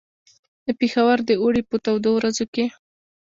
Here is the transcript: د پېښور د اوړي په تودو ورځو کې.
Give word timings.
د 0.65 0.67
پېښور 0.79 1.17
د 1.29 1.31
اوړي 1.41 1.61
په 1.69 1.75
تودو 1.85 2.09
ورځو 2.15 2.45
کې. 2.53 2.65